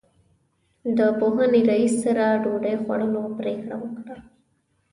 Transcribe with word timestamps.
د 0.97 0.99
پوهنې 1.19 1.61
رئیس 1.71 1.93
سره 2.03 2.23
ډوډۍ 2.43 2.75
خوړلو 2.83 3.21
پرېکړه 3.39 3.75
وکړه. 3.79 4.15